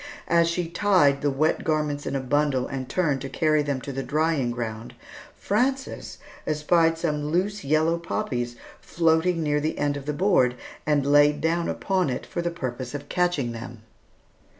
As 0.27 0.47
she 0.49 0.67
tied 0.67 1.21
the 1.21 1.29
wet 1.29 1.63
garments 1.63 2.07
in 2.07 2.15
a 2.15 2.19
bundle 2.21 2.65
and 2.65 2.89
turned 2.89 3.21
to 3.21 3.29
carry 3.29 3.61
them 3.61 3.79
to 3.81 3.91
the 3.91 4.01
drying 4.01 4.49
ground, 4.49 4.95
Frances 5.37 6.17
espied 6.47 6.97
some 6.97 7.25
loose 7.25 7.63
yellow 7.63 7.99
poppies 7.99 8.55
floating 8.79 9.43
near 9.43 9.59
the 9.61 9.77
end 9.77 9.95
of 9.97 10.07
the 10.07 10.11
board 10.13 10.55
and 10.87 11.05
lay 11.05 11.31
down 11.31 11.69
upon 11.69 12.09
it 12.09 12.25
for 12.25 12.41
the 12.41 12.49
purpose 12.49 12.95
of 12.95 13.09
catching 13.09 13.51
them. 13.51 13.83